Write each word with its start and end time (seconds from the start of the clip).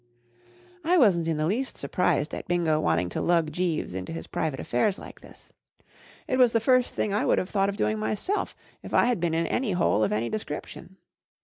I 0.83 0.97
wasn't 0.97 1.27
111 1.27 1.37
the 1.37 1.45
least 1.45 1.77
surprised 1.77 2.33
at 2.33 2.47
Bingo 2.47 2.79
wanting 2.79 3.07
to 3.09 3.21
lug 3.21 3.51
Jeeves 3.53 3.93
into 3.93 4.11
his 4.11 4.25
private 4.25 4.59
affairs 4.59 4.97
like 4.97 5.21
this* 5.21 5.51
It 6.27 6.39
was 6.39 6.53
the 6.53 6.59
first 6.59 6.95
thing 6.95 7.13
I 7.13 7.23
would 7.23 7.37
have 7.37 7.51
thought 7.51 7.69
of 7.69 7.75
doing 7.77 7.99
myself 7.99 8.55
if 8.81 8.95
L 8.95 9.05
had 9.05 9.19
been 9.19 9.35
in 9.35 9.45
any 9.45 9.73
hole 9.73 10.03
of 10.03 10.11
any 10.11 10.27
description. 10.27 10.97